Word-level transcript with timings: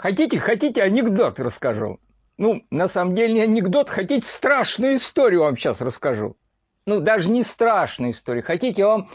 Хотите, 0.00 0.38
хотите, 0.38 0.82
анекдот 0.82 1.38
расскажу. 1.38 2.00
Ну, 2.38 2.62
на 2.70 2.88
самом 2.88 3.14
деле 3.14 3.34
не 3.34 3.40
анекдот, 3.42 3.90
хотите, 3.90 4.26
страшную 4.26 4.96
историю 4.96 5.40
вам 5.40 5.58
сейчас 5.58 5.82
расскажу. 5.82 6.38
Ну, 6.86 7.00
даже 7.00 7.28
не 7.28 7.42
страшную 7.42 8.12
историю. 8.12 8.42
Хотите, 8.42 8.80
я 8.80 8.88
вам 8.88 9.10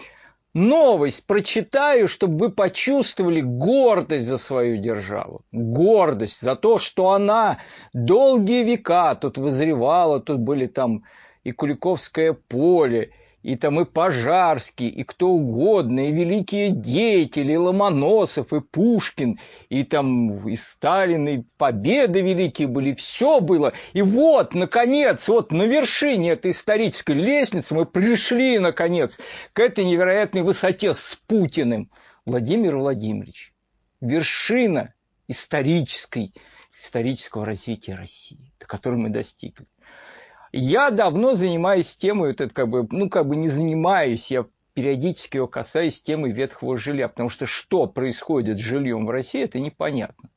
новость 0.54 1.26
прочитаю, 1.26 2.08
чтобы 2.08 2.38
вы 2.38 2.52
почувствовали 2.52 3.42
гордость 3.42 4.28
за 4.28 4.38
свою 4.38 4.78
державу. 4.78 5.42
Гордость 5.52 6.40
за 6.40 6.56
то, 6.56 6.78
что 6.78 7.14
она 7.14 7.58
долгие 7.96 8.64
века 8.64 9.16
тут 9.16 9.40
вызревала, 9.40 10.20
тут 10.20 10.38
были 10.38 10.68
там 10.68 11.02
и 11.44 11.52
Куликовское 11.52 12.34
поле, 12.34 13.10
и 13.46 13.58
там 13.58 13.80
и 13.80 13.86
Пожарский, 13.86 14.88
и 14.88 15.04
кто 15.04 15.30
угодно, 15.30 16.10
и 16.10 16.12
великие 16.12 16.72
деятели, 16.72 17.54
и 17.54 17.58
Ломоносов, 17.58 18.52
и 18.52 18.60
Пушкин, 18.60 19.40
и 19.70 19.84
там 19.84 20.50
и 20.50 20.56
Сталин, 20.56 21.28
и 21.28 21.44
победы 21.60 22.22
великие 22.22 22.68
были, 22.68 22.96
все 22.96 23.40
было. 23.42 23.74
И 23.94 24.02
вот, 24.02 24.56
наконец, 24.56 25.28
вот 25.28 25.52
на 25.52 25.62
вершине 25.62 26.32
этой 26.32 26.52
исторической 26.52 27.12
лестницы 27.12 27.76
мы 27.76 27.86
пришли, 27.86 28.58
наконец, 28.58 29.16
к 29.54 29.60
этой 29.60 29.86
невероятной 29.86 30.42
высоте 30.42 30.94
с 30.96 31.22
Путиным. 31.28 31.92
Владимир 32.26 32.78
Владимирович, 32.78 33.54
вершина 34.02 34.96
исторической, 35.28 36.34
исторического 36.82 37.46
развития 37.46 37.94
России, 37.94 38.52
до 38.60 38.66
которой 38.66 38.96
мы 38.96 39.10
достигли. 39.10 39.68
Я 40.58 40.90
давно 40.90 41.34
занимаюсь 41.34 41.98
темой, 41.98 42.30
вот 42.30 42.40
это 42.40 42.54
как 42.54 42.70
бы, 42.70 42.88
ну, 42.90 43.10
как 43.10 43.28
бы 43.28 43.36
не 43.36 43.50
занимаюсь, 43.50 44.32
я 44.32 44.46
периодически 44.74 45.36
его 45.36 45.48
касаюсь 45.48 46.02
темы 46.02 46.32
ветхого 46.32 46.78
жилья, 46.78 47.10
потому 47.10 47.28
что 47.28 47.46
что 47.46 47.88
происходит 47.88 48.60
с 48.60 48.62
жильем 48.62 49.06
в 49.06 49.10
России, 49.10 49.44
это 49.44 49.60
непонятно. 49.60 50.30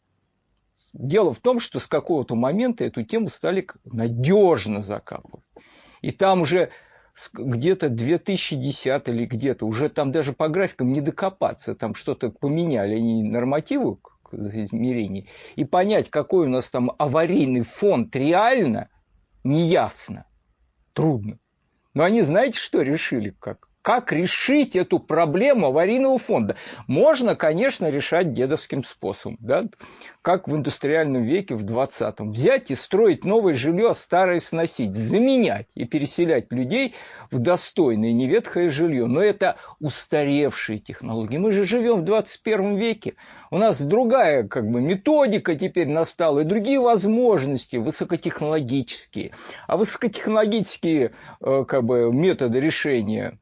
Дело 0.92 1.32
в 1.32 1.38
том, 1.38 1.60
что 1.60 1.78
с 1.78 1.86
какого-то 1.86 2.34
момента 2.34 2.82
эту 2.82 3.04
тему 3.04 3.28
стали 3.28 3.64
надежно 3.84 4.82
закапывать. 4.82 5.44
И 6.02 6.10
там 6.10 6.40
уже 6.40 6.70
где-то 7.32 7.88
2010 7.88 9.08
или 9.08 9.24
где-то, 9.24 9.66
уже 9.66 9.88
там 9.88 10.10
даже 10.10 10.32
по 10.32 10.48
графикам 10.48 10.90
не 10.90 11.00
докопаться, 11.00 11.76
там 11.76 11.94
что-то 11.94 12.30
поменяли 12.30 12.96
они 12.96 13.22
нормативы 13.22 13.98
к 14.24 14.34
измерению, 14.34 15.26
и 15.54 15.64
понять, 15.64 16.10
какой 16.10 16.46
у 16.46 16.50
нас 16.50 16.68
там 16.70 16.90
аварийный 16.98 17.62
фонд 17.62 18.16
реально– 18.16 18.88
неясно, 19.44 20.26
трудно. 20.92 21.38
Но 21.94 22.04
они, 22.04 22.22
знаете, 22.22 22.58
что 22.58 22.82
решили? 22.82 23.30
Как? 23.40 23.67
Как 23.88 24.12
решить 24.12 24.76
эту 24.76 24.98
проблему 24.98 25.68
аварийного 25.68 26.18
фонда. 26.18 26.56
Можно, 26.88 27.36
конечно, 27.36 27.88
решать 27.88 28.34
дедовским 28.34 28.84
способом, 28.84 29.38
да? 29.40 29.64
как 30.20 30.46
в 30.46 30.54
индустриальном 30.54 31.22
веке, 31.22 31.54
в 31.54 31.64
20-м. 31.64 32.32
Взять 32.32 32.70
и 32.70 32.74
строить 32.74 33.24
новое 33.24 33.54
жилье, 33.54 33.92
а 33.92 33.94
старое 33.94 34.40
сносить, 34.40 34.94
заменять 34.94 35.68
и 35.74 35.86
переселять 35.86 36.52
людей 36.52 36.94
в 37.30 37.38
достойное, 37.38 38.12
неветхое 38.12 38.68
жилье. 38.68 39.06
Но 39.06 39.22
это 39.22 39.56
устаревшие 39.80 40.80
технологии. 40.80 41.38
Мы 41.38 41.52
же 41.52 41.64
живем 41.64 42.02
в 42.02 42.04
21 42.04 42.76
веке. 42.76 43.14
У 43.50 43.56
нас 43.56 43.80
другая 43.80 44.46
как 44.46 44.68
бы, 44.68 44.82
методика 44.82 45.54
теперь 45.54 45.88
настала, 45.88 46.40
и 46.40 46.44
другие 46.44 46.78
возможности 46.78 47.76
высокотехнологические. 47.76 49.30
А 49.66 49.78
высокотехнологические 49.78 51.12
э, 51.40 51.64
как 51.66 51.84
бы, 51.84 52.12
методы 52.12 52.60
решения 52.60 53.38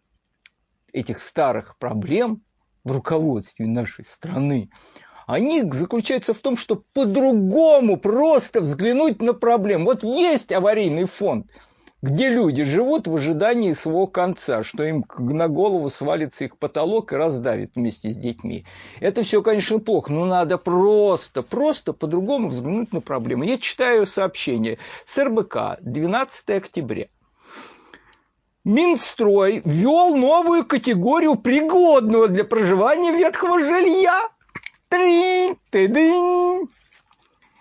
этих 0.92 1.20
старых 1.20 1.76
проблем 1.78 2.42
в 2.84 2.92
руководстве 2.92 3.66
нашей 3.66 4.04
страны, 4.04 4.70
они 5.26 5.62
заключаются 5.72 6.34
в 6.34 6.38
том, 6.38 6.56
что 6.56 6.82
по-другому 6.92 7.96
просто 7.96 8.60
взглянуть 8.60 9.20
на 9.20 9.34
проблему. 9.34 9.86
Вот 9.86 10.04
есть 10.04 10.52
аварийный 10.52 11.06
фонд, 11.06 11.50
где 12.00 12.28
люди 12.28 12.62
живут 12.62 13.08
в 13.08 13.16
ожидании 13.16 13.72
своего 13.72 14.06
конца, 14.06 14.62
что 14.62 14.84
им 14.84 15.04
на 15.18 15.48
голову 15.48 15.90
свалится 15.90 16.44
их 16.44 16.58
потолок 16.58 17.12
и 17.12 17.16
раздавит 17.16 17.72
вместе 17.74 18.12
с 18.12 18.16
детьми. 18.16 18.64
Это 19.00 19.24
все, 19.24 19.42
конечно, 19.42 19.80
плохо, 19.80 20.12
но 20.12 20.26
надо 20.26 20.58
просто, 20.58 21.42
просто 21.42 21.92
по-другому 21.92 22.50
взглянуть 22.50 22.92
на 22.92 23.00
проблему. 23.00 23.42
Я 23.42 23.58
читаю 23.58 24.06
сообщение 24.06 24.78
с 25.06 25.18
РБК 25.18 25.80
12 25.80 26.50
октября. 26.50 27.08
Минстрой 28.66 29.62
ввел 29.64 30.16
новую 30.16 30.66
категорию 30.66 31.36
пригодного 31.36 32.26
для 32.26 32.42
проживания 32.42 33.12
ветхого 33.16 33.60
жилья. 33.60 34.28
Трин-ты-дынь. 34.88 36.66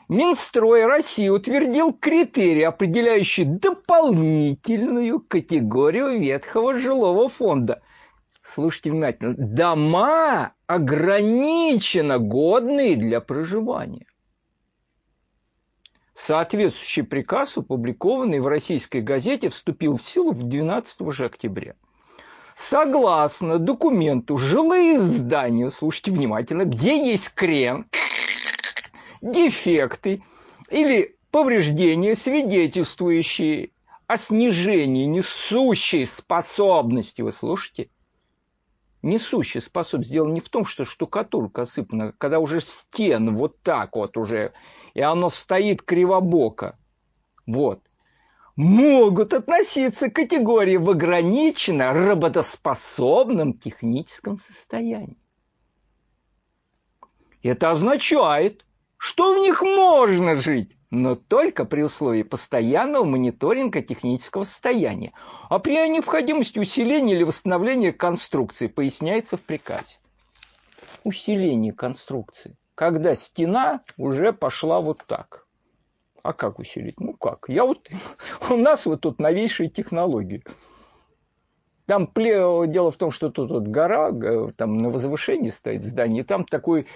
Минстрой 0.10 0.88
России 0.88 1.30
утвердил 1.30 1.94
критерии, 1.94 2.64
определяющие 2.64 3.46
дополнительную 3.46 5.20
категорию 5.20 6.20
ветхого 6.20 6.74
жилого 6.80 7.30
фонда. 7.30 7.84
Слушайте 8.42 8.90
внимательно. 8.90 9.36
Дома 9.38 10.54
ограниченно 10.66 12.18
годные 12.18 12.96
для 12.96 13.22
проживания. 13.22 14.08
Соответствующий 16.26 17.04
приказ, 17.04 17.56
опубликованный 17.56 18.40
в 18.40 18.48
российской 18.48 19.02
газете, 19.02 19.50
вступил 19.50 19.98
в 19.98 20.04
силу 20.04 20.32
в 20.32 20.42
12 20.42 21.14
же 21.14 21.26
октября. 21.26 21.76
Согласно 22.56 23.60
документу, 23.60 24.40
жилые 24.40 25.00
здания, 25.00 25.70
слушайте 25.70 26.10
внимательно, 26.10 26.66
где 26.66 27.12
есть 27.12 27.32
крен, 27.36 27.86
дефекты 29.22 30.24
или 30.72 31.16
повреждения, 31.30 32.16
свидетельствующие 32.16 33.70
о 34.08 34.18
снижении 34.18 35.06
несущей 35.06 36.08
способности, 36.08 37.22
вы 37.22 37.34
слушайте, 37.34 37.90
несущая 39.04 39.62
способность. 39.62 40.12
Дело 40.12 40.30
не 40.30 40.40
в 40.40 40.50
том, 40.50 40.66
что 40.66 40.86
штукатурка 40.86 41.64
осыпана, 41.64 42.14
когда 42.18 42.40
уже 42.40 42.62
стен 42.62 43.36
вот 43.36 43.62
так 43.62 43.96
вот 43.96 44.18
уже 44.18 44.54
и 44.96 45.02
оно 45.02 45.30
стоит 45.30 45.84
кривобоко. 45.84 46.80
Вот. 47.46 47.82
Могут 48.56 49.34
относиться 49.34 50.10
к 50.10 50.16
категории 50.16 50.78
в 50.78 50.90
ограниченно 50.90 51.94
работоспособном 51.94 53.60
техническом 53.60 54.40
состоянии. 54.40 55.18
Это 57.44 57.70
означает, 57.70 58.66
что 58.98 59.36
в 59.36 59.38
них 59.40 59.62
можно 59.62 60.38
жить, 60.38 60.72
но 60.90 61.16
только 61.16 61.66
при 61.66 61.84
условии 61.84 62.24
постоянного 62.24 63.04
мониторинга 63.04 63.82
технического 63.82 64.46
состояния, 64.46 65.12
а 65.50 65.60
при 65.60 65.74
необходимости 65.90 66.58
усиления 66.58 67.16
или 67.16 67.24
восстановления 67.24 67.92
конструкции 67.92 68.68
поясняется 68.68 69.36
в 69.36 69.42
приказе. 69.42 69.98
Усиление 71.04 71.74
конструкции 71.74 72.56
когда 72.76 73.16
стена 73.16 73.82
уже 73.98 74.34
пошла 74.34 74.82
вот 74.82 75.04
так. 75.08 75.46
А 76.22 76.34
как 76.34 76.60
усилить? 76.60 77.00
Ну 77.00 77.14
как? 77.14 77.46
Я 77.48 77.66
вот, 77.66 77.88
у 78.50 78.58
нас 78.58 78.86
вот 78.86 79.02
тут 79.02 79.20
новейшие 79.20 79.70
технологии. 79.70 80.44
Там 81.86 82.12
дело 82.16 82.92
в 82.92 82.98
том, 82.98 83.12
что 83.12 83.30
тут 83.30 83.52
вот 83.52 83.64
гора, 83.64 84.12
там 84.58 84.78
на 84.80 84.90
возвышении 84.90 85.52
стоит 85.52 85.86
здание, 85.86 86.24
там 86.24 86.44
такой 86.44 86.88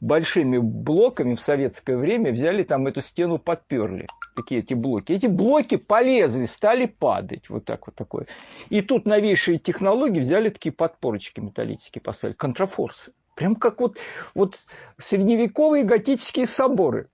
большими 0.00 0.58
блоками 0.58 1.34
в 1.34 1.40
советское 1.40 1.96
время 1.96 2.32
взяли 2.32 2.62
там 2.62 2.86
эту 2.86 3.00
стену 3.00 3.38
подперли. 3.38 4.06
Такие 4.36 4.60
эти 4.60 4.74
блоки. 4.74 5.12
Эти 5.12 5.26
блоки 5.26 5.76
полезли, 5.76 6.44
стали 6.44 6.86
падать. 6.86 7.48
Вот 7.48 7.64
так 7.64 7.86
вот 7.86 7.94
такое. 7.94 8.26
И 8.68 8.82
тут 8.82 9.06
новейшие 9.06 9.58
технологии 9.58 10.20
взяли 10.20 10.50
такие 10.50 10.72
подпорочки 10.72 11.40
металлические, 11.40 12.02
поставили, 12.02 12.34
контрафорсы. 12.34 13.12
Прям 13.34 13.56
как 13.56 13.80
вот, 13.80 13.98
вот 14.34 14.58
средневековые 14.98 15.84
готические 15.84 16.46
соборы. 16.46 17.08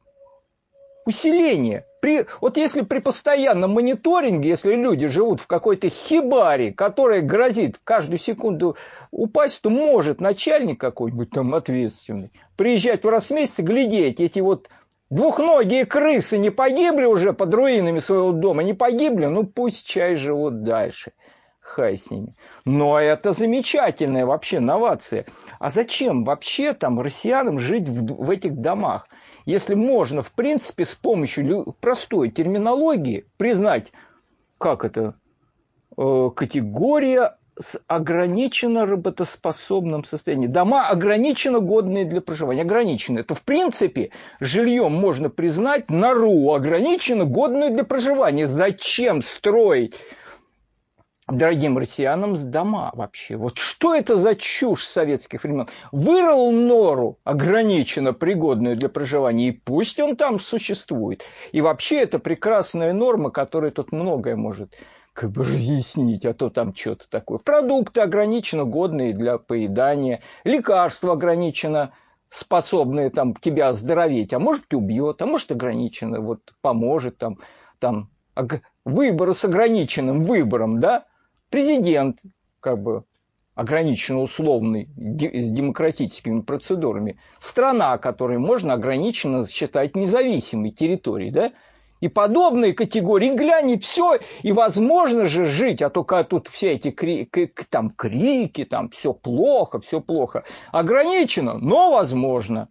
Усиление. 1.07 1.85
При, 2.01 2.27
вот 2.41 2.57
если 2.57 2.83
при 2.83 2.99
постоянном 3.01 3.73
мониторинге, 3.73 4.51
если 4.51 4.75
люди 4.75 5.09
живут 5.09 5.41
в 5.41 5.47
какой-то 5.47 5.89
хибаре, 5.89 6.73
которая 6.73 7.23
грозит 7.23 7.81
каждую 7.83 8.19
секунду 8.19 8.77
упасть, 9.11 9.63
то 9.63 9.71
может 9.71 10.21
начальник 10.21 10.79
какой-нибудь 10.79 11.31
там 11.31 11.55
ответственный 11.55 12.31
приезжать 12.59 13.05
в 13.05 13.09
раз 13.09 13.29
в 13.29 13.35
месяц, 13.35 13.55
глядеть, 13.59 14.21
эти 14.21 14.41
вот 14.41 14.69
двухногие 15.09 15.87
крысы 15.87 16.37
не 16.37 16.51
погибли 16.51 17.05
уже 17.05 17.33
под 17.33 17.55
руинами 17.55 18.01
своего 18.01 18.33
дома, 18.33 18.65
не 18.65 18.75
погибли, 18.75 19.27
ну 19.27 19.47
пусть 19.47 19.87
чай 19.87 20.17
живут 20.17 20.65
дальше 20.65 21.13
хай 21.69 21.99
с 21.99 22.11
ними. 22.11 22.35
Но 22.65 22.99
это 22.99 23.33
замечательная 23.33 24.27
вообще 24.27 24.61
новация. 24.61 25.27
А 25.59 25.71
зачем 25.71 26.25
вообще 26.25 26.73
там 26.73 27.01
россиянам 27.01 27.59
жить 27.59 27.89
в, 27.89 28.25
в 28.25 28.31
этих 28.31 28.57
домах? 28.57 29.09
Если 29.45 29.75
можно, 29.75 30.23
в 30.23 30.33
принципе, 30.33 30.85
с 30.85 30.95
помощью 30.95 31.75
простой 31.81 32.31
терминологии 32.31 33.27
признать, 33.37 33.93
как 34.59 34.85
это, 34.85 35.15
э, 35.97 36.31
категория 36.35 37.37
с 37.61 37.81
ограниченно 37.87 38.87
работоспособном 38.87 40.05
состоянии. 40.05 40.47
Дома 40.47 40.89
ограниченно 40.89 41.59
годные 41.61 42.05
для 42.05 42.21
проживания. 42.21 42.63
Ограниченно. 42.63 43.19
Это, 43.19 43.35
в 43.35 43.43
принципе, 43.43 44.11
жильем 44.39 44.93
можно 44.93 45.29
признать 45.29 45.91
нору 45.91 46.53
ограниченно 46.53 47.25
годную 47.25 47.73
для 47.73 47.85
проживания. 47.85 48.47
Зачем 48.47 49.23
строить 49.23 49.97
дорогим 51.29 51.79
россиянам 51.79 52.37
с 52.37 52.43
дома 52.43 52.91
вообще. 52.95 53.37
Вот 53.37 53.59
что 53.59 53.95
это 53.95 54.17
за 54.17 54.35
чушь 54.35 54.85
советских 54.85 55.45
времен? 55.45 55.69
Вырыл 55.93 56.51
нору 56.51 57.19
ограниченно 57.25 58.13
пригодную 58.13 58.77
для 58.77 58.89
проживания, 58.89 59.49
и 59.49 59.53
пусть 59.53 60.01
он 60.01 60.17
там 60.17 60.41
существует. 60.41 61.23
И 61.53 61.61
вообще 61.61 62.01
это 62.01 62.19
прекрасная 62.19 62.93
норма, 62.93 63.31
которая 63.31 63.71
тут 63.71 63.93
многое 63.93 64.37
может 64.37 64.75
как 65.13 65.33
бы 65.33 65.45
разъяснить, 65.45 66.25
а 66.25 66.33
то 66.33 66.49
там 66.49 66.75
что-то 66.75 67.11
такое. 67.11 67.39
Продукты 67.39 68.01
ограниченно 68.01 68.65
годные 68.65 69.13
для 69.13 69.39
поедания, 69.39 70.23
лекарства 70.45 71.15
ограниченно 71.15 71.93
способные 72.31 73.11
там 73.11 73.35
тебя 73.35 73.69
оздоровить, 73.69 74.33
а 74.33 74.39
может 74.39 74.73
убьет, 74.73 75.21
а 75.21 75.27
может 75.27 75.51
ограниченно 75.51 76.21
вот 76.21 76.41
поможет 76.61 77.19
там, 77.19 77.39
там 77.79 78.11
выборы 78.85 79.35
с 79.35 79.45
ограниченным 79.45 80.25
выбором, 80.25 80.79
да, 80.81 81.05
президент 81.51 82.19
как 82.61 82.83
бы 82.83 83.05
ограниченно 83.55 84.21
условный, 84.21 84.89
с 84.97 85.51
демократическими 85.51 86.43
процедурами, 86.43 87.19
страна, 87.41 87.99
которую 87.99 88.39
можно 88.39 88.75
ограниченно 88.75 89.49
считать 89.49 89.97
независимой 89.97 90.71
территорией, 90.71 91.33
да, 91.33 91.53
и 92.01 92.07
подобные 92.07 92.73
категории. 92.73 93.35
Глянь, 93.35 93.71
и 93.73 93.79
все, 93.79 94.19
и 94.43 94.53
возможно 94.53 95.27
же 95.27 95.47
жить, 95.47 95.83
а 95.83 95.91
только 95.91 96.23
тут 96.23 96.47
все 96.47 96.73
эти 96.73 96.93
кри, 96.93 97.29
там, 97.71 97.91
крики, 97.91 98.65
там 98.65 98.91
все 98.91 99.13
плохо, 99.13 99.81
все 99.81 100.01
плохо. 100.01 100.45
Ограничено, 100.71 101.55
но 101.55 101.91
возможно. 101.91 102.69